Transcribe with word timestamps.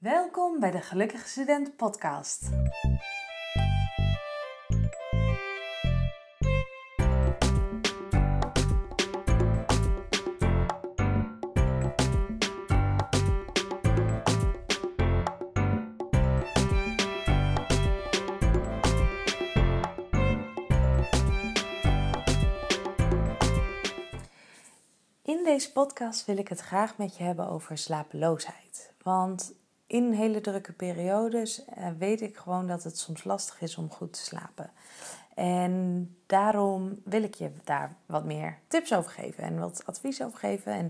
Welkom 0.00 0.60
bij 0.60 0.70
de 0.70 0.80
Gelukkige 0.80 1.28
Student 1.28 1.76
Podcast. 1.76 2.48
In 25.22 25.44
deze 25.44 25.72
podcast 25.72 26.24
wil 26.24 26.38
ik 26.38 26.48
het 26.48 26.60
graag 26.60 26.98
met 26.98 27.16
je 27.16 27.22
hebben 27.22 27.48
over 27.48 27.78
slapeloosheid. 27.78 28.94
Want 29.02 29.59
in 29.90 30.12
hele 30.12 30.40
drukke 30.40 30.72
periodes 30.72 31.64
uh, 31.78 31.86
weet 31.98 32.20
ik 32.20 32.36
gewoon 32.36 32.66
dat 32.66 32.84
het 32.84 32.98
soms 32.98 33.24
lastig 33.24 33.60
is 33.60 33.76
om 33.76 33.90
goed 33.90 34.12
te 34.12 34.18
slapen. 34.18 34.70
En 35.34 36.16
daarom 36.26 37.00
wil 37.04 37.22
ik 37.22 37.34
je 37.34 37.50
daar 37.64 37.94
wat 38.06 38.24
meer 38.24 38.58
tips 38.66 38.94
over 38.94 39.10
geven 39.10 39.44
en 39.44 39.58
wat 39.58 39.82
advies 39.86 40.22
over 40.22 40.38
geven. 40.38 40.72
En 40.72 40.86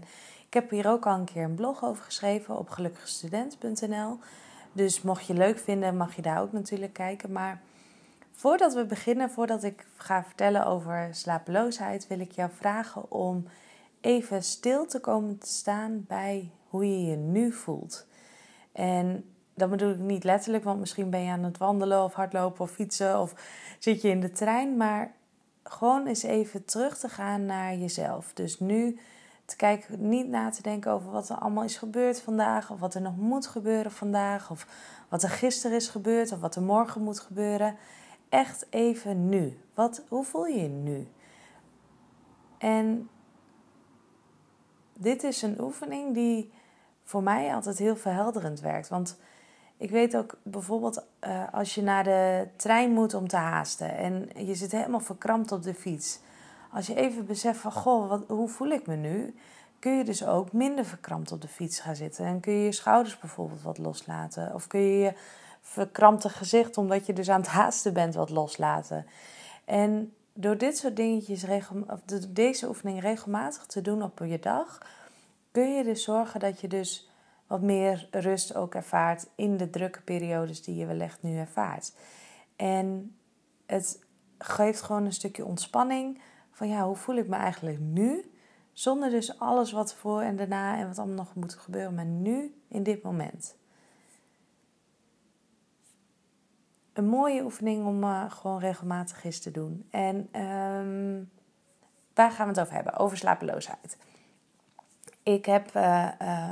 ik 0.47 0.55
heb 0.55 0.71
hier 0.71 0.89
ook 0.89 1.07
al 1.07 1.15
een 1.15 1.25
keer 1.25 1.45
een 1.45 1.55
blog 1.55 1.85
over 1.85 2.05
geschreven 2.05 2.59
op 2.59 2.69
gelukkigstudent.nl. 2.69 4.19
Dus 4.73 5.03
mocht 5.03 5.27
je 5.27 5.35
leuk 5.35 5.59
vinden, 5.59 5.97
mag 5.97 6.17
je 6.17 6.23
daar 6.23 6.41
ook 6.41 6.53
natuurlijk 6.53 6.93
kijken. 6.93 7.33
Maar 7.33 7.61
voordat 8.33 8.75
we 8.75 8.85
beginnen, 8.85 9.31
voordat 9.31 9.63
ik 9.63 9.87
ga 9.97 10.25
vertellen 10.25 10.67
over 10.67 11.09
slapeloosheid, 11.11 12.07
wil 12.07 12.21
ik 12.21 12.33
jou 12.33 12.51
vragen 12.55 13.11
om 13.11 13.45
even 14.01 14.43
stil 14.43 14.87
te 14.87 15.01
komen 15.01 15.39
te 15.39 15.49
staan 15.49 16.05
bij 16.09 16.51
hoe 16.69 16.87
je 16.87 17.07
je 17.07 17.17
nu 17.17 17.53
voelt. 17.53 18.09
En 18.73 19.25
dat 19.55 19.71
bedoel 19.71 19.91
ik 19.91 19.99
niet 19.99 20.25
letterlijk, 20.25 20.65
want 20.65 20.81
misschien 20.81 21.11
ben 21.11 21.21
je 21.21 21.31
aan 21.31 21.45
het 21.45 21.59
wandelen 21.59 22.05
of 22.05 22.15
hardlopen 22.15 22.61
of 22.61 22.71
fietsen 22.71 23.21
of 23.21 23.35
zit 23.79 24.03
je 24.03 24.09
in 24.09 24.21
de 24.21 24.33
trein. 24.33 24.77
Maar 24.77 25.13
gewoon 25.63 26.07
eens 26.07 26.23
even 26.23 26.65
terug 26.65 26.99
te 26.99 27.09
gaan 27.09 27.47
naar 27.47 27.77
jezelf. 27.77 28.33
Dus 28.33 28.61
nu 28.61 28.99
te 29.45 29.57
kijken, 29.57 30.09
niet 30.09 30.29
na 30.29 30.51
te 30.51 30.63
denken 30.63 30.93
over 30.93 31.11
wat 31.11 31.29
er 31.29 31.37
allemaal 31.37 31.65
is 31.65 31.77
gebeurd 31.77 32.21
vandaag. 32.21 32.71
Of 32.71 32.81
wat 32.81 32.95
er 32.95 33.01
nog 33.01 33.17
moet 33.17 33.47
gebeuren 33.47 33.93
vandaag. 33.93 34.51
Of 34.51 34.67
wat 35.09 35.23
er 35.23 35.29
gisteren 35.29 35.77
is 35.77 35.89
gebeurd. 35.89 36.33
Of 36.33 36.41
wat 36.41 36.57
er 36.57 36.63
morgen 36.63 37.03
moet 37.03 37.21
gebeuren. 37.21 37.77
Echt 38.29 38.67
even 38.71 39.29
nu. 39.29 39.59
Wat, 39.75 40.05
hoe 40.09 40.25
voel 40.25 40.47
je 40.47 40.63
je 40.63 40.69
nu? 40.69 41.09
En 42.59 43.09
dit 44.95 45.23
is 45.23 45.43
een 45.43 45.61
oefening 45.61 46.15
die 46.15 46.51
voor 47.11 47.23
mij 47.23 47.55
altijd 47.55 47.79
heel 47.79 47.97
verhelderend 47.97 48.61
werkt. 48.61 48.89
Want 48.89 49.19
ik 49.77 49.91
weet 49.91 50.17
ook 50.17 50.39
bijvoorbeeld 50.43 51.05
uh, 51.27 51.43
als 51.53 51.75
je 51.75 51.83
naar 51.83 52.05
de 52.05 52.49
trein 52.57 52.93
moet 52.93 53.15
om 53.15 53.29
te 53.29 53.37
haasten 53.37 53.97
en 53.97 54.29
je 54.47 54.55
zit 54.55 54.73
helemaal 54.73 55.01
verkrampt 55.01 55.53
op 55.53 55.63
de 55.63 55.75
fiets. 55.75 56.19
Als 56.73 56.87
je 56.87 56.95
even 56.95 57.27
beseft 57.27 57.61
van, 57.61 57.73
goh, 57.73 58.09
wat, 58.09 58.23
hoe 58.29 58.49
voel 58.49 58.69
ik 58.69 58.87
me 58.87 58.97
nu? 58.97 59.35
Kun 59.79 59.97
je 59.97 60.05
dus 60.05 60.27
ook 60.27 60.53
minder 60.53 60.85
verkrampt 60.85 61.33
op 61.33 61.41
de 61.41 61.49
fiets 61.49 61.81
gaan 61.81 61.97
zitten. 61.97 62.25
En 62.25 62.41
kun 62.41 62.53
je 62.53 62.65
je 62.65 62.73
schouders 62.73 63.19
bijvoorbeeld 63.19 63.63
wat 63.63 63.79
loslaten. 63.79 64.55
Of 64.55 64.67
kun 64.67 64.81
je 64.81 64.99
je 64.99 65.13
verkrampte 65.61 66.29
gezicht, 66.29 66.79
omdat 66.79 67.07
je 67.07 67.13
dus 67.13 67.31
aan 67.31 67.41
het 67.41 67.51
haasten 67.51 67.93
bent, 67.93 68.15
wat 68.15 68.31
loslaten. 68.31 69.07
En 69.65 70.15
door 70.33 70.59
dit 70.59 70.79
soort 70.79 70.97
dingetjes, 70.97 71.45
of 71.87 72.01
deze 72.29 72.69
oefening 72.69 73.01
regelmatig 73.01 73.67
te 73.67 73.81
doen 73.81 74.03
op 74.03 74.19
je 74.19 74.39
dag 74.39 74.79
kun 75.51 75.75
je 75.75 75.85
dus 75.85 76.05
zorgen 76.05 76.41
dat 76.41 76.61
je 76.61 76.69
dus 76.69 77.11
wat 77.47 77.61
meer 77.61 78.09
rust 78.11 78.55
ook 78.55 78.75
ervaart 78.75 79.29
in 79.35 79.57
de 79.57 79.71
drukke 79.71 80.03
periodes 80.03 80.63
die 80.63 80.75
je 80.75 80.87
wellicht 80.87 81.23
nu 81.23 81.37
ervaart. 81.37 81.93
En 82.57 83.17
het 83.67 84.05
geeft 84.39 84.83
gewoon 84.83 85.05
een 85.05 85.13
stukje 85.13 85.45
ontspanning 85.45 86.21
van 86.51 86.69
ja, 86.69 86.87
hoe 86.87 86.97
voel 86.97 87.17
ik 87.17 87.29
me 87.29 87.37
eigenlijk 87.37 87.79
nu? 87.79 88.33
Zonder 88.73 89.11
dus 89.11 89.39
alles 89.39 89.73
wat 89.73 89.95
voor 89.95 90.21
en 90.21 90.37
daarna 90.37 90.77
en 90.77 90.87
wat 90.87 90.99
allemaal 90.99 91.17
nog 91.17 91.35
moet 91.35 91.55
gebeuren, 91.55 91.95
maar 91.95 92.05
nu 92.05 92.55
in 92.69 92.83
dit 92.83 93.03
moment. 93.03 93.57
Een 96.93 97.09
mooie 97.09 97.43
oefening 97.43 97.87
om 97.87 98.03
uh, 98.03 98.31
gewoon 98.31 98.59
regelmatig 98.59 99.25
eens 99.25 99.41
te 99.41 99.51
doen. 99.51 99.87
En 99.91 100.17
um, 100.43 101.31
waar 102.15 102.31
gaan 102.31 102.47
we 102.47 102.53
het 102.53 102.61
over 102.61 102.75
hebben? 102.75 102.97
Over 102.97 103.17
slapeloosheid. 103.17 103.97
Ik 105.23 105.47
heb 105.47 105.75
uh, 105.77 106.09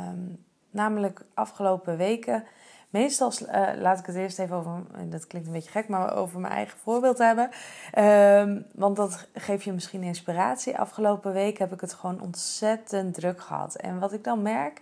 um, 0.09 0.45
namelijk 0.71 1.25
afgelopen 1.35 1.97
weken, 1.97 2.45
meestal 2.91 3.33
uh, 3.43 3.69
laat 3.77 3.99
ik 3.99 4.07
het 4.07 4.17
eerst 4.17 4.39
even 4.39 4.57
over, 4.57 4.83
dat 5.05 5.27
klinkt 5.27 5.47
een 5.49 5.55
beetje 5.55 5.71
gek, 5.71 5.89
maar 5.89 6.17
over 6.17 6.41
mijn 6.41 6.53
eigen 6.53 6.79
voorbeeld 6.79 7.19
hebben. 7.19 7.51
Um, 7.99 8.67
want 8.75 8.97
dat 8.97 9.29
geeft 9.35 9.65
je 9.65 9.73
misschien 9.73 10.03
inspiratie. 10.03 10.79
Afgelopen 10.79 11.33
week 11.33 11.59
heb 11.59 11.73
ik 11.73 11.81
het 11.81 11.93
gewoon 11.93 12.21
ontzettend 12.21 13.15
druk 13.15 13.41
gehad. 13.41 13.75
En 13.77 13.99
wat 13.99 14.13
ik 14.13 14.25
dan 14.25 14.43
merk, 14.43 14.81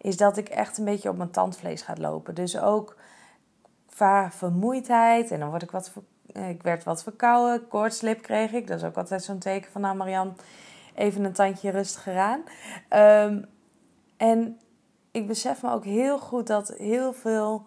is 0.00 0.16
dat 0.16 0.36
ik 0.36 0.48
echt 0.48 0.78
een 0.78 0.84
beetje 0.84 1.08
op 1.08 1.16
mijn 1.16 1.30
tandvlees 1.30 1.82
ga 1.82 1.94
lopen. 1.98 2.34
Dus 2.34 2.58
ook 2.58 2.96
vaak 3.88 4.32
vermoeidheid 4.32 5.30
en 5.30 5.40
dan 5.40 5.50
word 5.50 5.62
ik 5.62 5.70
wat, 5.70 5.92
ik 6.32 6.62
werd 6.62 6.84
wat 6.84 7.02
verkouden, 7.02 7.68
koortslip 7.68 8.22
kreeg 8.22 8.52
ik. 8.52 8.66
Dat 8.66 8.78
is 8.78 8.84
ook 8.84 8.96
altijd 8.96 9.22
zo'n 9.22 9.38
teken 9.38 9.72
van, 9.72 9.80
nou 9.80 9.96
Marian, 9.96 10.36
even 10.96 11.24
een 11.24 11.32
tandje 11.32 11.70
rustiger 11.70 12.18
aan. 12.18 12.42
Um, 13.30 13.44
en 14.16 14.60
ik 15.10 15.26
besef 15.26 15.62
me 15.62 15.70
ook 15.70 15.84
heel 15.84 16.18
goed 16.18 16.46
dat 16.46 16.74
heel 16.76 17.12
veel 17.12 17.66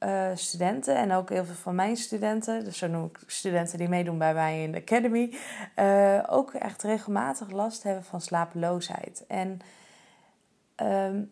uh, 0.00 0.30
studenten 0.34 0.96
en 0.96 1.12
ook 1.12 1.28
heel 1.28 1.44
veel 1.44 1.54
van 1.54 1.74
mijn 1.74 1.96
studenten, 1.96 2.64
dus 2.64 2.78
zo 2.78 2.86
noem 2.86 3.04
ik 3.04 3.18
studenten 3.26 3.78
die 3.78 3.88
meedoen 3.88 4.18
bij 4.18 4.34
mij 4.34 4.62
in 4.62 4.72
de 4.72 4.78
academy, 4.78 5.34
uh, 5.76 6.22
ook 6.28 6.52
echt 6.52 6.82
regelmatig 6.82 7.50
last 7.50 7.82
hebben 7.82 8.04
van 8.04 8.20
slapeloosheid. 8.20 9.24
En 9.28 9.58
um, 10.82 11.30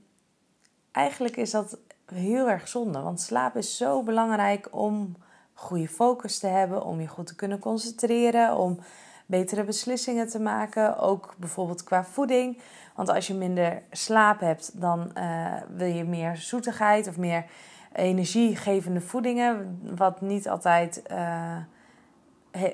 eigenlijk 0.92 1.36
is 1.36 1.50
dat 1.50 1.78
heel 2.06 2.48
erg 2.48 2.68
zonde, 2.68 3.00
want 3.00 3.20
slaap 3.20 3.56
is 3.56 3.76
zo 3.76 4.02
belangrijk 4.02 4.68
om 4.70 5.16
goede 5.52 5.88
focus 5.88 6.38
te 6.38 6.46
hebben, 6.46 6.84
om 6.84 7.00
je 7.00 7.06
goed 7.06 7.26
te 7.26 7.36
kunnen 7.36 7.58
concentreren, 7.58 8.56
om 8.56 8.78
betere 9.26 9.64
beslissingen 9.64 10.28
te 10.28 10.40
maken. 10.40 10.98
Ook 10.98 11.34
bijvoorbeeld 11.38 11.84
qua 11.84 12.04
voeding. 12.04 12.58
Want 12.94 13.08
als 13.08 13.26
je 13.26 13.34
minder 13.34 13.82
slaap 13.90 14.40
hebt, 14.40 14.80
dan 14.80 15.10
uh, 15.18 15.54
wil 15.76 15.88
je 15.88 16.04
meer 16.04 16.36
zoetigheid 16.36 17.08
of 17.08 17.16
meer 17.16 17.44
energiegevende 17.92 19.00
voedingen. 19.00 19.80
Wat 19.96 20.20
niet 20.20 20.48
altijd. 20.48 21.02
Uh, 21.10 21.56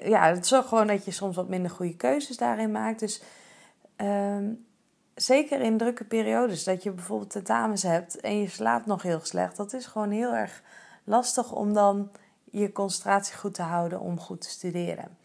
ja, 0.03 0.35
het 0.35 0.47
zorgt 0.47 0.69
gewoon 0.69 0.87
dat 0.87 1.05
je 1.05 1.11
soms 1.11 1.37
wat 1.37 1.49
minder 1.49 1.71
goede 1.71 1.97
keuzes 1.97 2.37
daarin 2.37 2.71
maakt. 2.71 3.01
Dus 3.01 3.23
uh, 3.97 4.37
zeker 5.15 5.61
in 5.61 5.77
drukke 5.77 6.05
periodes, 6.05 6.65
dat 6.65 6.83
je 6.83 6.91
bijvoorbeeld 6.91 7.31
tentamens 7.31 7.83
hebt 7.83 8.21
en 8.21 8.41
je 8.41 8.49
slaapt 8.49 8.87
nog 8.87 9.03
heel 9.03 9.21
slecht, 9.23 9.57
dat 9.57 9.73
is 9.73 9.87
gewoon 9.87 10.11
heel 10.11 10.35
erg 10.35 10.63
lastig 11.05 11.53
om 11.53 11.73
dan 11.73 12.11
je 12.45 12.73
concentratie 12.73 13.37
goed 13.37 13.55
te 13.55 13.63
houden 13.63 14.01
om 14.01 14.19
goed 14.19 14.41
te 14.41 14.51
studeren. 14.51 15.17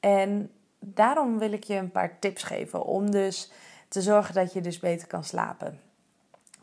En 0.00 0.50
daarom 0.80 1.38
wil 1.38 1.52
ik 1.52 1.64
je 1.64 1.74
een 1.74 1.90
paar 1.90 2.18
tips 2.18 2.42
geven 2.42 2.84
om 2.84 3.10
dus 3.10 3.50
te 3.88 4.02
zorgen 4.02 4.34
dat 4.34 4.52
je 4.52 4.60
dus 4.60 4.78
beter 4.78 5.06
kan 5.06 5.24
slapen. 5.24 5.80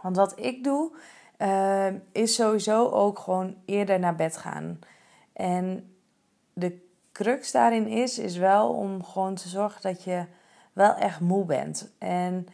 Want 0.02 0.16
wat 0.16 0.40
ik 0.40 0.64
doe, 0.64 0.92
uh, 1.38 1.88
is 2.12 2.36
sowieso 2.36 2.90
ook 2.90 3.20
gewoon 3.20 3.56
eerder 3.66 4.00
naar 4.00 4.16
bed 4.16 4.38
gaan. 4.38 4.80
En 5.34 5.96
de 6.54 6.86
crux 7.12 7.52
daarin 7.52 7.88
is, 7.88 8.20
is 8.20 8.38
wel 8.38 8.70
om 8.70 9.04
gewoon 9.04 9.36
te 9.36 9.50
zorgen 9.50 9.82
dat 9.82 10.04
je 10.04 10.26
wel 10.74 10.96
echt 10.96 11.20
moe 11.20 11.46
bent. 11.46 11.92
En 11.98 12.48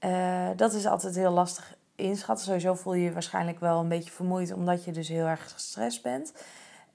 uh, 0.00 0.48
dat 0.56 0.72
is 0.72 0.86
altijd 0.86 1.14
heel 1.14 1.30
lastig 1.30 1.76
inschatten. 1.94 2.44
Sowieso 2.44 2.74
voel 2.74 2.94
je 2.94 3.04
je 3.04 3.12
waarschijnlijk 3.12 3.60
wel 3.60 3.80
een 3.80 3.88
beetje 3.88 4.10
vermoeid, 4.10 4.52
omdat 4.52 4.84
je 4.84 4.92
dus 4.92 5.08
heel 5.08 5.26
erg 5.26 5.52
gestrest 5.52 6.02
bent. 6.02 6.32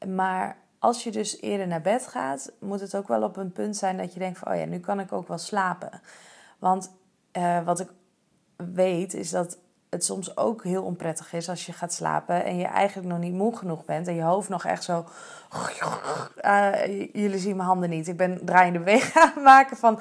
Maar 0.08 0.58
als 0.80 1.04
je 1.04 1.12
dus 1.12 1.42
eerder 1.42 1.68
naar 1.68 1.82
bed 1.82 2.08
gaat, 2.08 2.52
moet 2.60 2.80
het 2.80 2.96
ook 2.96 3.08
wel 3.08 3.24
op 3.24 3.38
een 3.38 3.52
punt 3.52 3.78
zijn 3.78 3.98
dat 3.98 4.14
je 4.14 4.20
denkt 4.20 4.40
van, 4.40 4.52
oh 4.52 4.60
ja, 4.60 4.66
nu 4.66 4.80
kan 4.80 5.00
ik 5.00 5.12
ook 5.12 5.28
wel 5.28 5.38
slapen. 5.38 6.02
Want 6.60 6.92
uh, 7.38 7.64
wat 7.64 7.80
ik 7.80 7.90
weet 8.56 9.14
is 9.14 9.30
dat 9.30 9.58
het 9.90 10.06
soms 10.06 10.38
ook 10.38 10.64
heel 10.64 10.84
onprettig 10.84 11.34
is 11.34 11.50
als 11.50 11.66
je 11.66 11.74
gaat 11.74 11.94
slapen 11.94 12.46
en 12.46 12.58
je 12.58 12.66
eigenlijk 12.66 13.08
nog 13.08 13.20
niet 13.20 13.34
moe 13.34 13.58
genoeg 13.58 13.86
bent 13.86 14.08
en 14.08 14.16
je 14.16 14.22
hoofd 14.22 14.50
nog 14.50 14.66
echt 14.66 14.84
zo. 14.84 15.06
Uh, 16.42 16.86
jullie 17.14 17.40
zien 17.40 17.56
mijn 17.56 17.68
handen 17.68 17.90
niet. 17.90 18.08
Ik 18.08 18.18
ben 18.18 18.46
draaiende 18.46 18.80
bewegingen 18.80 19.22
aan 19.22 19.32
het 19.34 19.44
maken 19.44 19.78
van 19.78 20.00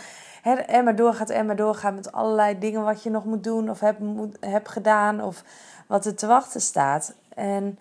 en 0.66 0.84
maar 0.84 0.96
doorgaat 0.96 1.30
en 1.30 1.46
maar 1.46 1.56
doorgaat 1.56 1.94
met 1.94 2.12
allerlei 2.12 2.58
dingen 2.58 2.82
wat 2.82 3.02
je 3.02 3.10
nog 3.10 3.24
moet 3.24 3.44
doen 3.44 3.70
of 3.70 3.80
hebt, 3.80 4.00
hebt 4.40 4.68
gedaan 4.68 5.22
of 5.22 5.42
wat 5.86 6.04
er 6.04 6.14
te 6.14 6.26
wachten 6.26 6.60
staat. 6.60 7.14
En 7.34 7.78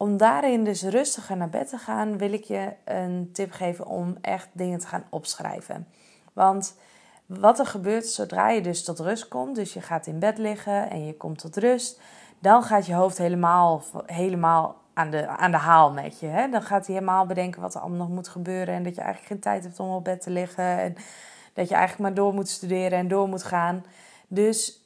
om 0.00 0.16
daarin 0.16 0.64
dus 0.64 0.82
rustiger 0.82 1.36
naar 1.36 1.48
bed 1.48 1.68
te 1.68 1.78
gaan, 1.78 2.18
wil 2.18 2.32
ik 2.32 2.44
je 2.44 2.72
een 2.84 3.30
tip 3.32 3.52
geven 3.52 3.86
om 3.86 4.16
echt 4.20 4.48
dingen 4.52 4.78
te 4.78 4.86
gaan 4.86 5.04
opschrijven. 5.10 5.86
Want 6.32 6.76
wat 7.26 7.58
er 7.58 7.66
gebeurt 7.66 8.06
zodra 8.06 8.48
je 8.48 8.60
dus 8.60 8.84
tot 8.84 8.98
rust 8.98 9.28
komt, 9.28 9.56
dus 9.56 9.72
je 9.72 9.80
gaat 9.80 10.06
in 10.06 10.18
bed 10.18 10.38
liggen 10.38 10.90
en 10.90 11.06
je 11.06 11.16
komt 11.16 11.38
tot 11.38 11.56
rust, 11.56 12.00
dan 12.38 12.62
gaat 12.62 12.86
je 12.86 12.94
hoofd 12.94 13.18
helemaal, 13.18 13.82
helemaal 14.06 14.76
aan, 14.94 15.10
de, 15.10 15.26
aan 15.26 15.50
de 15.50 15.56
haal 15.56 15.92
met 15.92 16.20
je. 16.20 16.26
Hè? 16.26 16.48
Dan 16.48 16.62
gaat 16.62 16.86
hij 16.86 16.94
helemaal 16.94 17.26
bedenken 17.26 17.60
wat 17.60 17.74
er 17.74 17.80
allemaal 17.80 17.98
nog 17.98 18.08
moet 18.08 18.28
gebeuren. 18.28 18.74
En 18.74 18.82
dat 18.82 18.94
je 18.94 19.00
eigenlijk 19.00 19.32
geen 19.32 19.40
tijd 19.40 19.64
hebt 19.64 19.80
om 19.80 19.90
op 19.90 20.04
bed 20.04 20.20
te 20.20 20.30
liggen. 20.30 20.78
En 20.78 20.94
dat 21.52 21.68
je 21.68 21.74
eigenlijk 21.74 22.02
maar 22.02 22.14
door 22.14 22.34
moet 22.34 22.48
studeren 22.48 22.98
en 22.98 23.08
door 23.08 23.28
moet 23.28 23.44
gaan. 23.44 23.84
Dus 24.28 24.79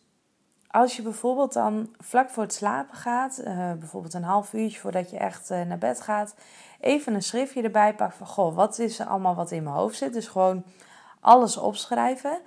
als 0.74 0.96
je 0.96 1.02
bijvoorbeeld 1.02 1.52
dan 1.52 1.94
vlak 1.98 2.30
voor 2.30 2.42
het 2.42 2.54
slapen 2.54 2.96
gaat, 2.96 3.40
uh, 3.44 3.72
bijvoorbeeld 3.72 4.14
een 4.14 4.22
half 4.22 4.52
uurtje 4.52 4.80
voordat 4.80 5.10
je 5.10 5.16
echt 5.16 5.50
uh, 5.50 5.62
naar 5.62 5.78
bed 5.78 6.00
gaat, 6.00 6.34
even 6.80 7.14
een 7.14 7.22
schriftje 7.22 7.62
erbij 7.62 7.94
pakt 7.94 8.14
van 8.14 8.26
goh, 8.26 8.54
wat 8.54 8.78
is 8.78 8.98
er 8.98 9.06
allemaal 9.06 9.34
wat 9.34 9.50
in 9.50 9.62
mijn 9.62 9.76
hoofd 9.76 9.96
zit. 9.96 10.12
Dus 10.12 10.28
gewoon 10.28 10.64
alles 11.20 11.56
opschrijven. 11.56 12.38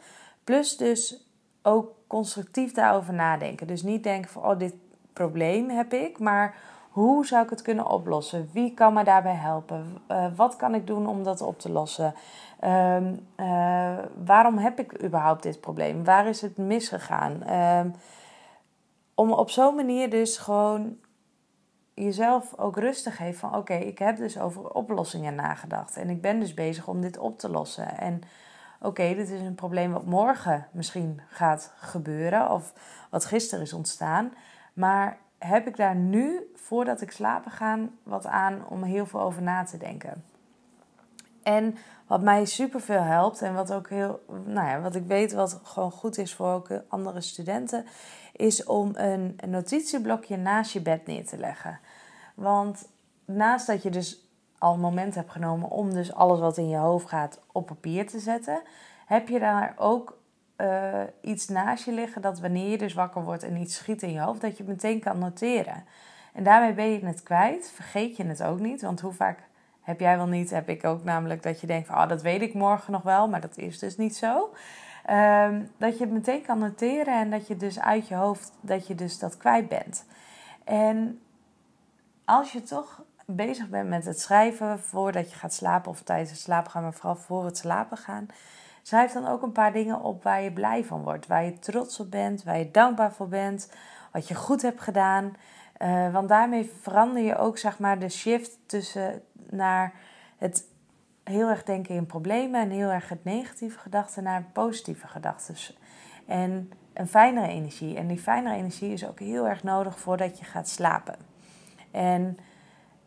Plus 0.44 0.78
dus 0.78 1.28
ook 1.62 1.92
constructief 2.08 2.72
daarover 2.72 3.14
nadenken. 3.14 3.68
Dus 3.68 3.84
niet 3.84 4.04
denken 4.04 4.32
van 4.32 4.44
oh, 4.44 4.60
dit 4.60 4.74
probleem 5.14 5.70
heb 5.70 5.94
ik, 5.94 6.20
maar 6.20 6.56
hoe 6.98 7.26
zou 7.26 7.44
ik 7.44 7.50
het 7.50 7.62
kunnen 7.62 7.90
oplossen? 7.90 8.50
Wie 8.54 8.74
kan 8.74 8.94
me 8.94 9.04
daarbij 9.04 9.34
helpen? 9.34 9.98
Uh, 10.12 10.26
wat 10.36 10.56
kan 10.56 10.76
ik 10.76 10.88
doen 10.88 11.08
om 11.08 11.24
dat 11.24 11.42
op 11.42 11.60
te 11.60 11.72
lossen? 11.72 12.14
Uh, 12.64 12.98
uh, 13.40 13.98
waarom 14.26 14.58
heb 14.58 14.80
ik 14.80 15.04
überhaupt 15.04 15.44
dit 15.44 15.60
probleem? 15.60 16.04
Waar 16.04 16.28
is 16.28 16.42
het 16.42 16.58
misgegaan? 16.58 17.44
Ehm, 17.44 17.90
om 19.16 19.32
op 19.32 19.50
zo'n 19.50 19.76
manier 19.76 20.10
dus 20.10 20.38
gewoon 20.38 20.98
jezelf 21.94 22.58
ook 22.58 22.78
rustig 22.78 23.16
geven 23.16 23.40
van 23.40 23.56
oké, 23.56 23.74
ik 23.74 24.00
heb 24.00 24.18
dus 24.18 24.40
over 24.40 24.70
oplossingen 24.70 25.36
nagedacht 25.36 25.98
en 25.98 26.10
ik 26.10 26.22
ben 26.22 26.40
dus 26.40 26.54
bezig 26.54 26.88
om 26.88 27.02
dit 27.02 27.18
op 27.18 27.40
te 27.40 27.50
lossen. 27.50 27.98
En 27.98 28.22
oké, 28.82 29.14
dit 29.16 29.30
is 29.30 29.42
een 29.42 29.56
probleem 29.56 29.92
wat 29.92 30.06
morgen 30.06 30.68
misschien 30.72 31.22
gaat 31.30 31.74
gebeuren 31.76 32.52
of 32.52 32.74
wat 33.10 33.26
gisteren 33.26 33.64
is 33.64 33.74
ontstaan, 33.74 34.34
maar 34.74 35.18
heb 35.38 35.68
ik 35.68 35.78
daar 35.78 35.96
nu, 35.96 36.52
voordat 36.56 37.02
ik 37.02 37.12
slapen 37.12 37.52
ga, 37.52 37.80
wat 38.04 38.26
aan 38.26 38.68
om 38.70 38.84
heel 38.84 39.06
veel 39.06 39.22
over 39.22 39.42
na 39.42 39.64
te 39.64 39.78
denken. 39.78 40.24
En 41.44 41.76
wat 42.08 42.22
mij 42.22 42.46
super 42.46 42.82
veel 42.82 43.02
helpt 43.02 43.42
en 43.42 43.54
wat 43.54 43.74
ook 43.74 43.90
heel, 43.90 44.24
nou 44.46 44.68
ja, 44.68 44.82
wat 44.82 44.96
ik 44.96 45.06
weet 45.06 45.34
wat 45.34 45.60
gewoon 45.64 45.92
goed 45.92 46.18
is 46.18 46.34
voor 46.34 46.48
ook 46.48 46.70
andere 46.88 47.22
studenten, 47.22 47.86
is 48.34 48.64
om 48.64 48.92
een, 48.94 49.34
een 49.38 49.50
notitieblokje 49.50 50.38
naast 50.38 50.72
je 50.72 50.82
bed 50.82 51.06
neer 51.06 51.26
te 51.26 51.38
leggen. 51.38 51.80
Want 52.36 52.90
naast 53.26 53.68
dat 53.68 53.84
je 53.84 53.90
dus 53.90 54.30
al 54.58 54.74
een 54.74 54.80
moment 54.80 55.16
hebt 55.16 55.32
genomen 55.32 55.70
om 55.70 55.94
dus 55.94 56.14
alles 56.14 56.40
wat 56.40 56.58
in 56.58 56.70
je 56.70 56.78
hoofd 56.78 57.10
gaat 57.10 57.40
op 57.52 57.66
papier 57.66 58.08
te 58.08 58.20
zetten, 58.20 58.62
heb 59.06 59.28
je 59.28 59.40
daar 59.40 59.74
ook 59.78 60.18
uh, 60.58 61.02
iets 61.22 61.48
naast 61.48 61.86
je 61.86 61.92
liggen 61.92 62.22
dat 62.22 62.40
wanneer 62.40 62.70
je 62.70 62.78
dus 62.78 62.94
wakker 62.94 63.24
wordt 63.24 63.44
en 63.44 63.58
iets 63.58 63.76
schiet 63.76 64.02
in 64.02 64.12
je 64.12 64.20
hoofd, 64.20 64.42
dat 64.42 64.58
je 64.58 64.64
het 64.64 64.72
meteen 64.72 65.00
kan 65.00 65.20
noteren. 65.20 65.84
En 66.34 66.44
daarmee 66.44 66.74
ben 66.74 66.92
je 66.92 67.06
het 67.06 67.24
kwijt, 67.24 67.72
vergeet 67.74 68.18
je 68.18 68.26
het 68.26 68.44
ook 68.44 68.60
niet, 68.60 68.82
want 68.82 69.02
hoe 69.02 69.14
vaak 69.14 69.40
heb 69.82 70.00
jij 70.00 70.18
wel 70.18 70.28
niet, 70.28 70.50
heb 70.50 70.70
ik 70.70 70.86
ook 70.86 71.04
namelijk 71.04 71.44
dat 71.44 71.62
je 71.62 71.68
denkt 71.68 71.88
van, 71.88 71.98
oh, 71.98 72.08
dat 72.08 72.22
weet 72.22 72.42
ik 72.42 72.54
morgen 72.54 72.92
nog 72.92 73.02
wel, 73.02 73.28
maar 73.28 73.42
dat 73.42 73.58
is 73.58 73.80
dus 73.80 73.98
niet 73.98 74.16
zo. 74.16 74.54
Ehm, 75.06 75.62
dat 75.78 75.98
je 75.98 76.04
het 76.04 76.14
meteen 76.14 76.42
kan 76.42 76.60
noteren 76.60 77.20
en 77.20 77.30
dat 77.30 77.48
je 77.48 77.58
dus 77.58 77.80
uit 77.80 78.08
je 78.08 78.16
hoofd, 78.16 78.52
dat 78.62 78.88
je 78.88 78.96
dus 78.96 79.20
dat 79.20 79.38
kwijt 79.38 79.68
bent. 79.68 80.06
En 80.64 81.22
als 82.26 82.52
je 82.52 82.62
toch 82.62 83.02
bezig 83.26 83.70
bent 83.70 83.90
met 83.90 84.06
het 84.06 84.20
schrijven 84.20 84.80
voordat 84.80 85.32
je 85.32 85.38
gaat 85.38 85.54
slapen 85.54 85.92
of 85.92 86.02
tijdens 86.02 86.30
het 86.30 86.40
slapen 86.40 86.72
gaan, 86.72 86.84
maar 86.84 86.94
vooral 86.94 87.16
voor 87.16 87.46
het 87.46 87.58
slapen 87.58 87.98
gaan, 87.98 88.28
schrijf 88.88 89.12
dan 89.12 89.28
ook 89.28 89.42
een 89.42 89.52
paar 89.52 89.74
dingen 89.74 90.02
op 90.02 90.24
waar 90.24 90.42
je 90.42 90.52
blij 90.52 90.84
van 90.84 91.04
wordt, 91.04 91.28
waar 91.28 91.44
je 91.44 91.60
trots 91.60 92.00
op 92.00 92.12
bent, 92.12 92.44
waar 92.44 92.58
je 92.58 92.72
dankbaar 92.72 93.14
voor 93.14 93.28
bent, 93.28 93.72
wat 94.12 94.28
je 94.28 94.36
goed 94.36 94.62
hebt 94.62 94.82
gedaan. 94.82 95.36
Uh, 95.82 96.14
want 96.14 96.30
daarmee 96.30 96.72
verander 96.82 97.24
je 97.24 97.38
ook 97.38 97.58
zeg 97.58 97.80
maar 97.80 98.00
de 98.00 98.10
shift 98.10 98.58
tussen 98.66 99.22
naar 99.50 99.94
het 100.38 100.64
heel 101.24 101.50
erg 101.50 101.64
denken 101.64 101.96
in 101.96 102.06
problemen 102.06 102.62
en 102.62 102.70
heel 102.70 102.90
erg 102.90 103.10
het 103.10 103.24
negatieve 103.24 103.80
gedachten 103.80 104.24
naar 104.24 104.50
positieve 104.54 105.08
gedachten. 105.08 105.56
En 106.26 106.72
een 106.94 107.08
fijnere 107.08 107.48
energie. 107.48 107.98
En 107.98 108.08
die 108.08 108.20
fijnere 108.20 108.56
energie 108.56 108.94
is 108.94 109.08
ook 109.08 109.20
heel 109.20 109.48
erg 109.48 109.64
nodig 109.64 110.00
voordat 110.00 110.40
je 110.40 110.46
gaat 110.46 110.70
slapen. 110.70 111.16
En 111.92 112.38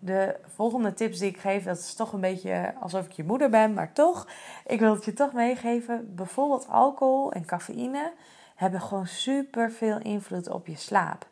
de 0.00 0.36
volgende 0.54 0.94
tips 0.94 1.18
die 1.18 1.28
ik 1.28 1.38
geef, 1.38 1.64
dat 1.64 1.78
is 1.78 1.94
toch 1.94 2.12
een 2.12 2.20
beetje 2.20 2.74
alsof 2.80 3.04
ik 3.04 3.12
je 3.12 3.24
moeder 3.24 3.50
ben, 3.50 3.74
maar 3.74 3.92
toch, 3.92 4.28
ik 4.66 4.80
wil 4.80 4.94
het 4.94 5.04
je 5.04 5.12
toch 5.12 5.32
meegeven. 5.32 6.14
Bijvoorbeeld 6.14 6.68
alcohol 6.68 7.32
en 7.32 7.44
cafeïne 7.44 8.12
hebben 8.54 8.80
gewoon 8.80 9.06
super 9.06 9.70
veel 9.70 9.98
invloed 9.98 10.48
op 10.48 10.66
je 10.66 10.76
slaap. 10.76 11.28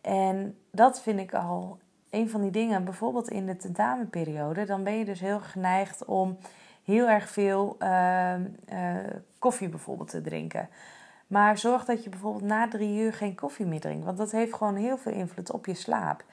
En 0.00 0.58
dat 0.70 1.02
vind 1.02 1.20
ik 1.20 1.34
al 1.34 1.78
een 2.10 2.30
van 2.30 2.40
die 2.40 2.50
dingen, 2.50 2.84
bijvoorbeeld 2.84 3.28
in 3.28 3.46
de 3.46 3.56
tentamenperiode, 3.56 4.64
dan 4.64 4.84
ben 4.84 4.98
je 4.98 5.04
dus 5.04 5.20
heel 5.20 5.40
geneigd 5.40 6.04
om 6.04 6.38
heel 6.84 7.08
erg 7.08 7.28
veel 7.28 7.76
uh, 7.78 8.34
uh, 8.72 8.96
koffie 9.38 9.68
bijvoorbeeld 9.68 10.10
te 10.10 10.20
drinken. 10.20 10.68
Maar 11.26 11.58
zorg 11.58 11.84
dat 11.84 12.04
je 12.04 12.10
bijvoorbeeld 12.10 12.44
na 12.44 12.68
drie 12.68 13.00
uur 13.00 13.12
geen 13.12 13.34
koffie 13.34 13.66
meer 13.66 13.80
drinkt, 13.80 14.04
want 14.04 14.18
dat 14.18 14.30
heeft 14.30 14.54
gewoon 14.54 14.76
heel 14.76 14.98
veel 14.98 15.12
invloed 15.12 15.50
op 15.50 15.66
je 15.66 15.74
slaap. 15.74 16.24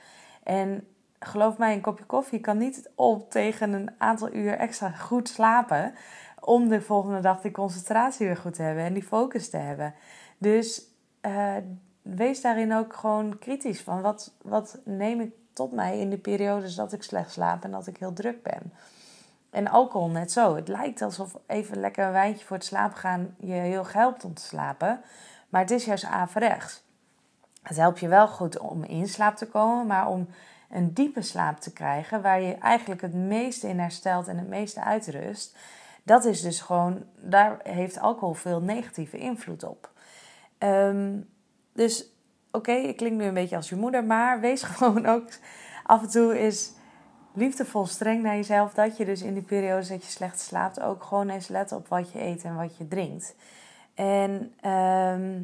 En 0.43 0.87
geloof 1.19 1.57
mij, 1.57 1.73
een 1.73 1.81
kopje 1.81 2.05
koffie 2.05 2.39
kan 2.39 2.57
niet 2.57 2.89
op 2.95 3.31
tegen 3.31 3.73
een 3.73 3.91
aantal 3.97 4.33
uur 4.33 4.53
extra 4.53 4.89
goed 4.89 5.29
slapen. 5.29 5.93
Om 6.39 6.67
de 6.67 6.81
volgende 6.81 7.19
dag 7.19 7.41
die 7.41 7.51
concentratie 7.51 8.25
weer 8.25 8.37
goed 8.37 8.53
te 8.53 8.61
hebben 8.61 8.83
en 8.83 8.93
die 8.93 9.03
focus 9.03 9.49
te 9.49 9.57
hebben. 9.57 9.93
Dus 10.37 10.83
uh, 11.21 11.55
wees 12.01 12.41
daarin 12.41 12.73
ook 12.73 12.95
gewoon 12.95 13.39
kritisch 13.39 13.81
van 13.81 14.01
wat, 14.01 14.33
wat 14.41 14.79
neem 14.85 15.19
ik 15.19 15.31
tot 15.53 15.71
mij 15.71 15.99
in 15.99 16.09
de 16.09 16.17
periodes 16.17 16.75
dat 16.75 16.93
ik 16.93 17.03
slecht 17.03 17.31
slaap 17.31 17.63
en 17.63 17.71
dat 17.71 17.87
ik 17.87 17.97
heel 17.97 18.13
druk 18.13 18.43
ben. 18.43 18.73
En 19.49 19.67
alcohol 19.67 20.09
net 20.09 20.31
zo. 20.31 20.55
Het 20.55 20.67
lijkt 20.67 21.01
alsof 21.01 21.39
even 21.47 21.79
lekker 21.79 22.05
een 22.05 22.11
wijntje 22.11 22.45
voor 22.45 22.55
het 22.55 22.65
slapen 22.65 22.97
gaan 22.97 23.35
je 23.39 23.53
heel 23.53 23.87
helpt 23.87 24.23
om 24.23 24.33
te 24.33 24.41
slapen. 24.41 25.01
Maar 25.49 25.61
het 25.61 25.71
is 25.71 25.85
juist 25.85 26.05
averechts. 26.05 26.83
Het 27.63 27.77
helpt 27.77 27.99
je 27.99 28.07
wel 28.07 28.27
goed 28.27 28.59
om 28.59 28.83
in 28.83 29.07
slaap 29.07 29.35
te 29.35 29.47
komen, 29.47 29.87
maar 29.87 30.07
om 30.07 30.27
een 30.69 30.93
diepe 30.93 31.21
slaap 31.21 31.59
te 31.59 31.73
krijgen, 31.73 32.21
waar 32.21 32.41
je 32.41 32.53
eigenlijk 32.53 33.01
het 33.01 33.13
meeste 33.13 33.67
in 33.67 33.79
herstelt 33.79 34.27
en 34.27 34.37
het 34.37 34.47
meeste 34.47 34.83
uitrust, 34.83 35.57
dat 36.03 36.25
is 36.25 36.41
dus 36.41 36.61
gewoon, 36.61 37.03
daar 37.15 37.59
heeft 37.63 37.99
alcohol 37.99 38.33
veel 38.33 38.61
negatieve 38.61 39.17
invloed 39.17 39.63
op. 39.63 39.91
Um, 40.59 41.29
dus 41.73 42.05
oké, 42.51 42.71
ik 42.71 42.97
klink 42.97 43.17
nu 43.17 43.25
een 43.25 43.33
beetje 43.33 43.55
als 43.55 43.69
je 43.69 43.75
moeder, 43.75 44.03
maar 44.03 44.39
wees 44.39 44.63
gewoon 44.73 45.05
ook 45.05 45.29
af 45.83 46.01
en 46.01 46.09
toe 46.09 46.39
is 46.39 46.71
liefdevol 47.33 47.85
streng 47.85 48.23
naar 48.23 48.35
jezelf. 48.35 48.73
Dat 48.73 48.97
je 48.97 49.05
dus 49.05 49.21
in 49.21 49.33
die 49.33 49.43
periodes 49.43 49.87
dat 49.87 50.03
je 50.03 50.11
slecht 50.11 50.39
slaapt 50.39 50.79
ook 50.79 51.03
gewoon 51.03 51.29
eens 51.29 51.47
let 51.47 51.71
op 51.71 51.87
wat 51.87 52.11
je 52.11 52.21
eet 52.21 52.43
en 52.43 52.55
wat 52.55 52.77
je 52.77 52.87
drinkt. 52.87 53.35
En 53.93 54.53
ehm, 54.61 55.41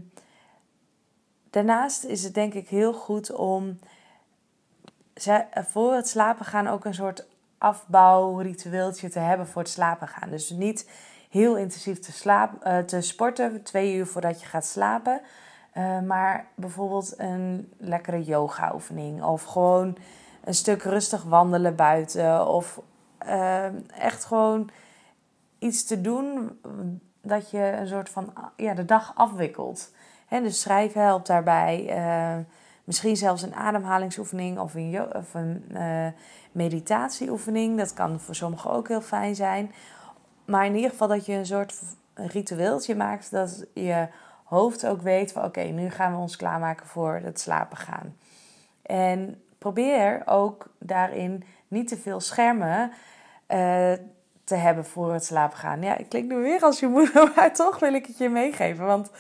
daarnaast 1.50 2.04
is 2.04 2.24
het 2.24 2.34
denk 2.34 2.54
ik 2.54 2.70
heel 2.70 2.94
goed 2.94 3.32
om 3.32 3.80
voor 5.54 5.94
het 5.94 6.08
slapen 6.08 6.46
gaan 6.46 6.68
ook 6.68 6.86
een 6.86 6.94
soort 6.94 7.28
afbouwritueeltje 7.58 9.10
te 9.10 9.20
hebben 9.20 9.48
voor 9.48 9.62
het 9.62 9.72
slapen 9.72 10.08
gaan. 10.08 10.30
Dus 10.30 10.50
niet 10.50 10.90
heel 11.30 11.58
intensief 11.58 12.00
te, 12.00 12.48
uh, 12.68 12.78
te 12.78 13.02
sporten, 13.02 13.64
twee 13.64 13.96
uur 13.96 14.08
voordat 14.08 14.42
je 14.42 14.48
gaat 14.48 14.66
slapen. 14.66 15.22
Uh, 15.74 16.02
maar 16.02 16.46
bijvoorbeeld 16.56 17.14
een 17.18 17.74
lekkere 17.78 18.24
yoga-oefening. 18.24 19.24
Of 19.24 19.44
gewoon 19.44 19.98
een 20.44 20.54
stuk 20.54 20.84
rustig 20.84 21.24
wandelen 21.24 21.76
buiten. 21.76 22.48
Of 22.48 22.82
echt 23.98 24.26
gewoon 24.26 24.70
iets 25.60 25.86
te 25.86 26.02
doen 26.02 26.60
dat 27.22 27.52
je 27.52 27.72
een 27.72 27.88
soort 27.88 28.10
van 28.10 28.34
ja, 28.56 28.74
de 28.74 28.86
dag 28.86 29.12
afwikkelt. 29.16 29.92
He, 30.26 30.42
dus 30.42 30.62
schrijven 30.62 31.02
helpt 31.02 31.28
daarbij. 31.28 31.86
Misschien 32.86 33.18
zelfs 33.18 33.42
een 33.42 33.56
ademhalingsoefening 33.56 34.60
of 34.60 34.74
een, 34.74 35.06
of 35.16 35.34
een 35.34 35.66
meditatieoefening. 36.52 37.78
Dat 37.78 37.94
kan 37.94 38.20
voor 38.20 38.36
sommigen 38.36 38.72
ook 38.72 38.88
heel 38.88 39.02
fijn 39.02 39.36
zijn. 39.36 39.72
Maar 40.46 40.66
in 40.66 40.76
ieder 40.76 40.90
geval 40.90 41.08
dat 41.08 41.26
je 41.26 41.34
een 41.34 41.46
soort 41.46 41.82
ritueeltje 42.14 42.96
maakt 42.96 43.32
dat 43.32 43.66
je 43.74 44.08
hoofd 44.44 44.86
ook 44.86 45.02
weet 45.02 45.32
van 45.32 45.44
oké, 45.44 45.62
nu 45.62 45.90
gaan 45.90 46.12
we 46.12 46.18
ons 46.18 46.36
klaarmaken 46.36 46.88
voor 46.88 47.20
het 47.24 47.40
slapen 47.40 47.78
gaan. 47.78 48.18
En 48.82 49.42
probeer 49.58 50.22
ook 50.26 50.68
daarin 50.80 51.44
niet 51.68 51.88
te 51.88 51.98
veel 51.98 52.20
schermen 52.20 52.92
uh, 53.48 53.94
te 54.44 54.56
hebben 54.56 54.86
voor 54.86 55.14
het 55.14 55.26
slapen 55.26 55.58
gaan. 55.58 55.82
Ja, 55.82 55.98
ik 55.98 56.10
klink 56.10 56.30
nu 56.30 56.36
weer 56.36 56.62
als 56.62 56.80
je 56.80 56.88
moeder, 56.88 57.32
maar 57.36 57.54
toch 57.54 57.80
wil 57.80 57.94
ik 57.94 58.06
het 58.06 58.18
je 58.18 58.30
meegeven. 58.30 58.86
Want 58.86 59.12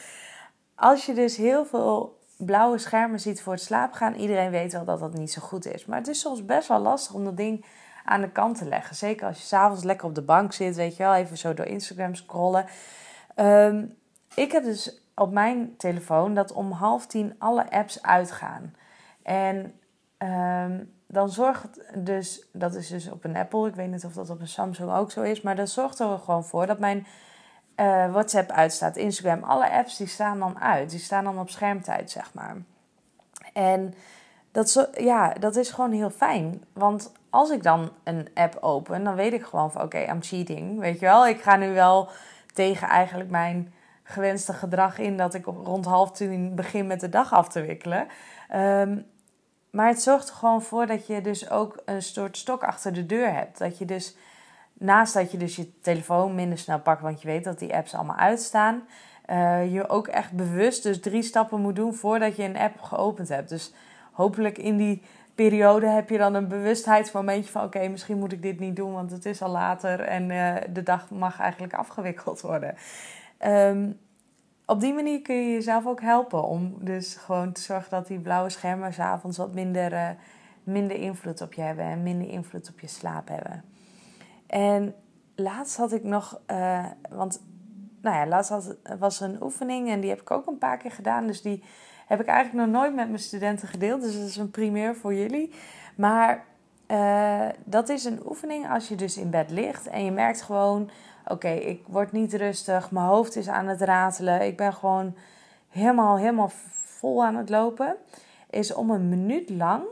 als 0.75 1.05
je 1.05 1.13
dus 1.13 1.37
heel 1.37 1.65
veel 1.65 2.19
blauwe 2.37 2.77
schermen 2.77 3.19
ziet 3.19 3.41
voor 3.41 3.53
het 3.53 3.61
slapen 3.61 3.95
gaan, 3.95 4.13
iedereen 4.13 4.51
weet 4.51 4.73
wel 4.73 4.85
dat 4.85 4.99
dat 4.99 5.13
niet 5.13 5.31
zo 5.31 5.41
goed 5.41 5.65
is. 5.65 5.85
Maar 5.85 5.97
het 5.97 6.07
is 6.07 6.19
soms 6.19 6.45
best 6.45 6.67
wel 6.67 6.79
lastig 6.79 7.13
om 7.15 7.23
dat 7.23 7.37
ding 7.37 7.65
aan 8.05 8.21
de 8.21 8.31
kant 8.31 8.57
te 8.57 8.65
leggen. 8.65 8.95
Zeker 8.95 9.27
als 9.27 9.37
je 9.37 9.43
s'avonds 9.43 9.83
lekker 9.83 10.07
op 10.07 10.15
de 10.15 10.21
bank 10.21 10.53
zit, 10.53 10.75
weet 10.75 10.97
je 10.97 11.03
wel, 11.03 11.13
even 11.13 11.37
zo 11.37 11.53
door 11.53 11.65
Instagram 11.65 12.15
scrollen. 12.15 12.65
Um, 13.35 13.97
ik 14.35 14.51
heb 14.51 14.63
dus 14.63 15.01
op 15.15 15.31
mijn 15.31 15.77
telefoon 15.77 16.33
dat 16.33 16.51
om 16.51 16.71
half 16.71 17.07
tien 17.07 17.35
alle 17.37 17.71
apps 17.71 18.01
uitgaan. 18.01 18.75
En 19.23 19.79
ehm, 20.17 20.83
dan 21.07 21.29
zorgt 21.29 21.81
dus, 22.05 22.47
dat 22.53 22.75
is 22.75 22.87
dus 22.87 23.11
op 23.11 23.23
een 23.23 23.35
Apple, 23.35 23.67
ik 23.67 23.75
weet 23.75 23.91
niet 23.91 24.05
of 24.05 24.13
dat 24.13 24.29
op 24.29 24.39
een 24.39 24.47
Samsung 24.47 24.91
ook 24.91 25.11
zo 25.11 25.21
is, 25.21 25.41
maar 25.41 25.55
dat 25.55 25.69
zorgt 25.69 25.99
er 25.99 26.19
gewoon 26.19 26.43
voor 26.43 26.65
dat 26.65 26.79
mijn 26.79 27.07
uh, 27.75 28.11
WhatsApp 28.11 28.51
uitstaat, 28.51 28.95
Instagram, 28.95 29.43
alle 29.43 29.71
apps 29.71 29.97
die 29.97 30.07
staan 30.07 30.39
dan 30.39 30.59
uit. 30.59 30.89
Die 30.89 30.99
staan 30.99 31.23
dan 31.23 31.39
op 31.39 31.49
schermtijd, 31.49 32.11
zeg 32.11 32.33
maar. 32.33 32.55
En 33.53 33.93
dat, 34.51 34.69
zo, 34.69 34.85
ja, 34.97 35.33
dat 35.33 35.55
is 35.55 35.69
gewoon 35.69 35.91
heel 35.91 36.09
fijn. 36.09 36.63
Want 36.73 37.11
als 37.29 37.49
ik 37.49 37.63
dan 37.63 37.91
een 38.03 38.29
app 38.33 38.57
open, 38.61 39.03
dan 39.03 39.15
weet 39.15 39.33
ik 39.33 39.45
gewoon 39.45 39.71
van 39.71 39.81
oké, 39.81 39.97
I'm 39.97 40.21
cheating. 40.21 40.79
Weet 40.79 40.99
je 40.99 41.05
wel, 41.05 41.27
ik 41.27 41.41
ga 41.41 41.55
nu 41.55 41.73
wel 41.73 42.09
tegen 42.53 42.87
eigenlijk 42.87 43.29
mijn 43.29 43.73
gewenste 44.03 44.53
gedrag 44.53 44.97
in 44.97 45.17
dat 45.17 45.33
ik 45.33 45.45
rond 45.45 45.85
half 45.85 46.11
tien 46.11 46.55
begin 46.55 46.87
met 46.87 46.99
de 46.99 47.09
dag 47.09 47.33
af 47.33 47.49
te 47.49 47.61
wikkelen. 47.61 48.07
Ehm, 48.49 48.97
maar 49.69 49.87
het 49.87 50.01
zorgt 50.01 50.29
er 50.29 50.35
gewoon 50.35 50.61
voor 50.61 50.85
dat 50.85 51.07
je 51.07 51.21
dus 51.21 51.49
ook 51.49 51.81
een 51.85 52.01
soort 52.01 52.37
stok 52.37 52.63
achter 52.63 52.93
de 52.93 53.05
deur 53.05 53.33
hebt. 53.33 53.57
Dat 53.57 53.77
je 53.77 53.85
dus 53.85 54.15
naast 54.79 55.13
dat 55.13 55.31
je 55.31 55.37
dus 55.37 55.55
je 55.55 55.79
telefoon 55.79 56.35
minder 56.35 56.57
snel 56.57 56.79
pakt, 56.79 57.01
want 57.01 57.21
je 57.21 57.27
weet 57.27 57.43
dat 57.43 57.59
die 57.59 57.75
apps 57.75 57.93
allemaal 57.93 58.15
uitstaan, 58.15 58.83
uh, 59.29 59.73
je 59.73 59.89
ook 59.89 60.07
echt 60.07 60.31
bewust 60.31 60.83
dus 60.83 60.99
drie 60.99 61.23
stappen 61.23 61.61
moet 61.61 61.75
doen 61.75 61.93
voordat 61.93 62.35
je 62.35 62.43
een 62.43 62.57
app 62.57 62.81
geopend 62.81 63.29
hebt. 63.29 63.49
Dus 63.49 63.73
hopelijk 64.11 64.57
in 64.57 64.77
die 64.77 65.01
periode 65.35 65.87
heb 65.87 66.09
je 66.09 66.17
dan 66.17 66.33
een 66.33 66.47
bewustheidsmomentje 66.47 67.51
van 67.51 67.63
oké, 67.63 67.87
misschien 67.87 68.19
moet 68.19 68.31
ik 68.31 68.41
dit 68.41 68.59
niet 68.59 68.75
doen, 68.75 68.93
want 68.93 69.11
het 69.11 69.25
is 69.25 69.41
al 69.41 69.51
later 69.51 69.99
en 69.99 70.29
uh, 70.29 70.55
de 70.73 70.83
dag 70.83 71.09
mag 71.09 71.39
eigenlijk 71.39 71.73
afgewikkeld 71.73 72.41
worden. 72.41 72.75
Um, 73.45 73.99
op 74.65 74.79
die 74.79 74.93
manier 74.93 75.21
kun 75.21 75.35
je 75.35 75.51
jezelf 75.51 75.85
ook 75.85 76.01
helpen 76.01 76.43
om 76.43 76.75
dus 76.79 77.15
gewoon 77.15 77.51
te 77.51 77.61
zorgen 77.61 77.89
dat 77.89 78.07
die 78.07 78.19
blauwe 78.19 78.49
schermen 78.49 78.93
s'avonds 78.93 79.37
wat 79.37 79.53
minder, 79.53 79.93
uh, 79.93 80.09
minder 80.63 80.97
invloed 80.97 81.41
op 81.41 81.53
je 81.53 81.61
hebben 81.61 81.85
en 81.85 82.03
minder 82.03 82.29
invloed 82.29 82.69
op 82.69 82.79
je 82.79 82.87
slaap 82.87 83.27
hebben. 83.27 83.63
En 84.47 84.95
laatst 85.35 85.77
had 85.77 85.91
ik 85.91 86.03
nog, 86.03 86.39
uh, 86.51 86.85
want 87.09 87.41
nou 88.01 88.15
ja, 88.15 88.27
laatst 88.27 88.75
was 88.99 89.21
er 89.21 89.29
een 89.29 89.43
oefening 89.43 89.89
en 89.89 89.99
die 89.99 90.09
heb 90.09 90.21
ik 90.21 90.31
ook 90.31 90.47
een 90.47 90.57
paar 90.57 90.77
keer 90.77 90.91
gedaan. 90.91 91.27
Dus 91.27 91.41
die 91.41 91.63
heb 92.07 92.19
ik 92.19 92.27
eigenlijk 92.27 92.67
nog 92.67 92.81
nooit 92.81 92.95
met 92.95 93.07
mijn 93.07 93.19
studenten 93.19 93.67
gedeeld. 93.67 94.01
Dus 94.01 94.17
dat 94.17 94.27
is 94.27 94.35
een 94.37 94.51
primeur 94.51 94.95
voor 94.95 95.13
jullie. 95.13 95.53
Maar 95.95 96.45
uh, 96.87 97.47
dat 97.63 97.89
is 97.89 98.03
een 98.03 98.21
oefening 98.25 98.69
als 98.69 98.87
je 98.87 98.95
dus 98.95 99.17
in 99.17 99.29
bed 99.29 99.49
ligt 99.49 99.87
en 99.87 100.05
je 100.05 100.11
merkt 100.11 100.41
gewoon: 100.41 100.89
oké, 101.27 101.49
ik 101.49 101.83
word 101.87 102.11
niet 102.11 102.33
rustig, 102.33 102.91
mijn 102.91 103.05
hoofd 103.05 103.35
is 103.35 103.47
aan 103.47 103.67
het 103.67 103.81
ratelen, 103.81 104.41
ik 104.41 104.57
ben 104.57 104.73
gewoon 104.73 105.15
helemaal, 105.69 106.17
helemaal 106.17 106.51
vol 106.73 107.23
aan 107.23 107.35
het 107.35 107.49
lopen. 107.49 107.95
Is 108.49 108.73
om 108.73 108.89
een 108.89 109.09
minuut 109.09 109.49
lang, 109.49 109.83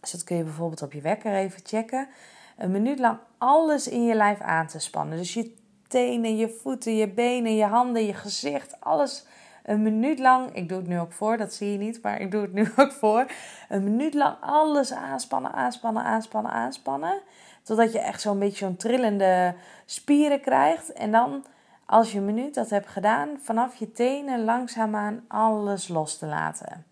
dus 0.00 0.10
dat 0.10 0.24
kun 0.24 0.36
je 0.36 0.42
bijvoorbeeld 0.42 0.82
op 0.82 0.92
je 0.92 1.00
wekker 1.00 1.34
even 1.34 1.60
checken 1.64 2.08
een 2.56 2.70
minuut 2.70 2.98
lang 2.98 3.18
alles 3.38 3.88
in 3.88 4.04
je 4.04 4.14
lijf 4.14 4.40
aan 4.40 4.66
te 4.66 4.78
spannen. 4.78 5.18
Dus 5.18 5.34
je 5.34 5.54
tenen, 5.88 6.36
je 6.36 6.48
voeten, 6.48 6.96
je 6.96 7.08
benen, 7.08 7.56
je 7.56 7.64
handen, 7.64 8.06
je 8.06 8.14
gezicht, 8.14 8.80
alles 8.80 9.26
een 9.62 9.82
minuut 9.82 10.18
lang. 10.18 10.54
Ik 10.54 10.68
doe 10.68 10.78
het 10.78 10.86
nu 10.86 11.00
ook 11.00 11.12
voor, 11.12 11.36
dat 11.36 11.54
zie 11.54 11.72
je 11.72 11.78
niet, 11.78 12.02
maar 12.02 12.20
ik 12.20 12.30
doe 12.30 12.42
het 12.42 12.52
nu 12.52 12.68
ook 12.76 12.92
voor. 12.92 13.26
Een 13.68 13.84
minuut 13.84 14.14
lang 14.14 14.36
alles 14.40 14.92
aanspannen, 14.92 15.52
aanspannen, 15.52 16.02
aanspannen, 16.02 16.52
aanspannen. 16.52 17.20
Totdat 17.62 17.92
je 17.92 17.98
echt 17.98 18.20
zo'n 18.20 18.38
beetje 18.38 18.64
zo'n 18.64 18.76
trillende 18.76 19.54
spieren 19.84 20.40
krijgt. 20.40 20.92
En 20.92 21.12
dan, 21.12 21.44
als 21.86 22.12
je 22.12 22.18
een 22.18 22.24
minuut 22.24 22.54
dat 22.54 22.70
hebt 22.70 22.88
gedaan, 22.88 23.28
vanaf 23.40 23.76
je 23.76 23.92
tenen 23.92 24.44
langzaamaan 24.44 25.24
alles 25.28 25.88
los 25.88 26.18
te 26.18 26.26
laten. 26.26 26.84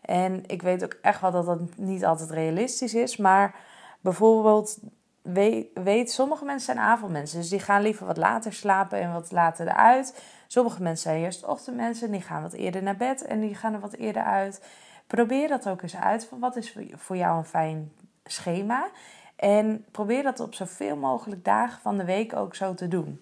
En 0.03 0.43
ik 0.47 0.63
weet 0.63 0.85
ook 0.85 0.97
echt 1.03 1.21
wel 1.21 1.31
dat 1.31 1.47
dat 1.47 1.77
niet 1.77 2.05
altijd 2.05 2.31
realistisch 2.31 2.95
is, 2.95 3.17
maar 3.17 3.55
bijvoorbeeld 4.01 4.79
weet, 5.23 5.67
weet 5.75 6.11
sommige 6.11 6.45
mensen 6.45 6.75
zijn 6.75 6.87
avondmensen, 6.87 7.41
dus 7.41 7.49
die 7.49 7.61
gaan 7.61 7.83
liever 7.83 8.07
wat 8.07 8.17
later 8.17 8.53
slapen 8.53 9.01
en 9.01 9.13
wat 9.13 9.33
later 9.33 9.67
eruit. 9.67 10.23
Sommige 10.47 10.83
mensen 10.83 11.11
zijn 11.11 11.23
eerst 11.23 11.45
ochtendmensen, 11.45 12.11
die 12.11 12.21
gaan 12.21 12.43
wat 12.43 12.53
eerder 12.53 12.83
naar 12.83 12.97
bed 12.97 13.25
en 13.25 13.41
die 13.41 13.55
gaan 13.55 13.75
er 13.75 13.81
wat 13.81 13.93
eerder 13.93 14.23
uit. 14.23 14.63
Probeer 15.07 15.49
dat 15.49 15.69
ook 15.69 15.83
eens 15.83 15.97
uit. 15.97 16.27
Van 16.27 16.39
wat 16.39 16.57
is 16.57 16.79
voor 16.95 17.17
jou 17.17 17.39
een 17.39 17.45
fijn 17.45 17.93
schema? 18.25 18.89
En 19.37 19.85
probeer 19.91 20.23
dat 20.23 20.41
op 20.41 20.55
zoveel 20.55 20.97
mogelijk 20.97 21.45
dagen 21.45 21.81
van 21.81 21.97
de 21.97 22.05
week 22.05 22.37
ook 22.37 22.55
zo 22.55 22.75
te 22.75 22.89
doen. 22.89 23.21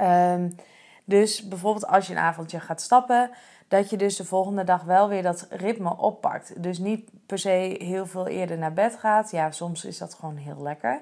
Um, 0.00 0.54
dus 1.04 1.48
bijvoorbeeld 1.48 1.86
als 1.86 2.06
je 2.06 2.12
een 2.12 2.18
avondje 2.18 2.60
gaat 2.60 2.80
stappen, 2.80 3.30
dat 3.68 3.90
je 3.90 3.96
dus 3.96 4.16
de 4.16 4.24
volgende 4.24 4.64
dag 4.64 4.82
wel 4.82 5.08
weer 5.08 5.22
dat 5.22 5.46
ritme 5.50 5.96
oppakt. 5.96 6.62
Dus 6.62 6.78
niet 6.78 7.10
per 7.26 7.38
se 7.38 7.76
heel 7.78 8.06
veel 8.06 8.26
eerder 8.26 8.58
naar 8.58 8.72
bed 8.72 8.96
gaat. 8.96 9.30
Ja, 9.30 9.50
soms 9.50 9.84
is 9.84 9.98
dat 9.98 10.14
gewoon 10.14 10.36
heel 10.36 10.62
lekker 10.62 11.00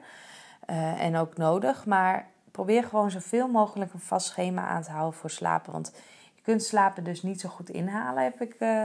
uh, 0.70 1.02
en 1.02 1.16
ook 1.16 1.36
nodig. 1.36 1.86
Maar 1.86 2.26
probeer 2.50 2.84
gewoon 2.84 3.10
zoveel 3.10 3.48
mogelijk 3.48 3.92
een 3.92 4.00
vast 4.00 4.26
schema 4.26 4.66
aan 4.66 4.82
te 4.82 4.90
houden 4.90 5.18
voor 5.18 5.30
slapen. 5.30 5.72
Want 5.72 5.92
je 6.34 6.42
kunt 6.42 6.62
slapen 6.62 7.04
dus 7.04 7.22
niet 7.22 7.40
zo 7.40 7.48
goed 7.48 7.70
inhalen, 7.70 8.22
heb 8.22 8.40
ik 8.40 8.56
uh, 8.58 8.84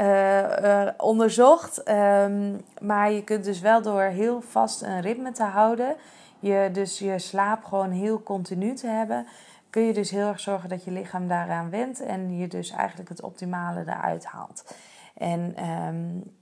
uh, 0.00 0.88
onderzocht. 0.96 1.88
Um, 1.88 2.60
maar 2.80 3.12
je 3.12 3.24
kunt 3.24 3.44
dus 3.44 3.60
wel 3.60 3.82
door 3.82 4.02
heel 4.02 4.40
vast 4.40 4.82
een 4.82 5.00
ritme 5.00 5.32
te 5.32 5.42
houden, 5.42 5.96
je 6.38 6.68
dus 6.72 6.98
je 6.98 7.18
slaap 7.18 7.64
gewoon 7.64 7.90
heel 7.90 8.22
continu 8.22 8.74
te 8.74 8.86
hebben, 8.86 9.26
kun 9.70 9.82
je 9.82 9.92
dus 9.92 10.10
heel 10.10 10.28
erg 10.28 10.40
zorgen 10.40 10.68
dat 10.68 10.84
je 10.84 10.90
lichaam 10.90 11.28
daaraan 11.28 11.70
wendt 11.70 12.00
en 12.00 12.36
je 12.36 12.48
dus 12.48 12.70
eigenlijk 12.70 13.08
het 13.08 13.22
optimale 13.22 13.80
eruit 13.80 14.24
haalt. 14.24 14.74
En 15.14 15.68
um, 15.68 16.36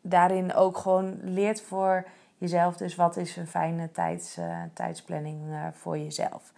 daarin 0.00 0.54
ook 0.54 0.76
gewoon 0.76 1.18
leert 1.22 1.62
voor 1.62 2.06
jezelf 2.38 2.76
dus 2.76 2.94
wat 2.94 3.16
is 3.16 3.36
een 3.36 3.46
fijne 3.46 3.90
tijds, 3.90 4.38
uh, 4.38 4.56
tijdsplanning 4.74 5.70
voor 5.72 5.98
jezelf. 5.98 6.52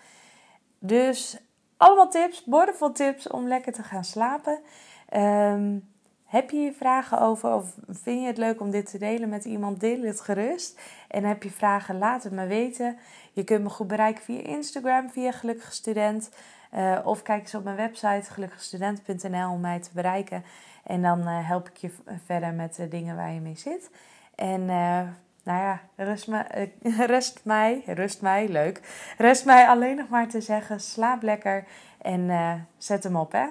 Dus 0.79 1.39
allemaal 1.77 2.09
tips, 2.09 2.45
boordevol 2.45 2.93
tips 2.93 3.29
om 3.29 3.49
lekker 3.49 3.73
te 3.73 3.83
gaan 3.83 4.05
slapen. 4.05 4.61
Um, 5.17 5.91
heb 6.33 6.51
je 6.51 6.57
hier 6.57 6.73
vragen 6.73 7.21
over 7.21 7.55
of 7.55 7.75
vind 7.89 8.21
je 8.21 8.27
het 8.27 8.39
leuk 8.39 8.61
om 8.61 8.71
dit 8.71 8.91
te 8.91 8.99
delen 8.99 9.29
met 9.29 9.45
iemand? 9.45 9.81
Deel 9.81 10.03
het 10.03 10.21
gerust. 10.21 10.81
En 11.09 11.25
heb 11.25 11.43
je 11.43 11.51
vragen, 11.51 11.99
laat 11.99 12.23
het 12.23 12.33
me 12.33 12.47
weten. 12.47 12.99
Je 13.33 13.45
kunt 13.45 13.63
me 13.63 13.69
goed 13.69 13.87
bereiken 13.87 14.25
via 14.25 14.41
Instagram, 14.41 15.11
via 15.11 15.33
Gelukkige 15.33 15.73
Student. 15.73 16.31
Uh, 16.75 16.99
of 17.05 17.23
kijk 17.23 17.41
eens 17.41 17.55
op 17.55 17.65
mijn 17.65 17.77
website 17.77 18.31
gelukkigstudent.nl 18.31 19.51
om 19.51 19.61
mij 19.61 19.81
te 19.81 19.91
bereiken. 19.95 20.45
En 20.85 21.03
dan 21.03 21.19
uh, 21.19 21.49
help 21.49 21.69
ik 21.69 21.77
je 21.77 21.91
verder 22.25 22.53
met 22.53 22.75
de 22.75 22.89
dingen 22.89 23.17
waar 23.17 23.33
je 23.33 23.41
mee 23.41 23.57
zit. 23.57 23.91
En 24.35 24.61
uh, 24.61 25.01
nou 25.43 25.63
ja, 25.63 25.81
rust, 25.97 26.29
me, 26.29 26.69
rest 27.07 27.41
mij, 27.45 27.83
rust 27.87 28.23
mij, 28.23 28.49
leuk. 28.49 28.81
Rest 29.19 29.45
mij 29.45 29.67
alleen 29.69 29.97
nog 29.97 30.09
maar 30.09 30.29
te 30.29 30.41
zeggen, 30.41 30.81
slaap 30.81 31.23
lekker 31.23 31.65
en 31.99 32.67
zet 32.77 33.03
hem 33.03 33.17
op 33.17 33.33
hè. 33.33 33.47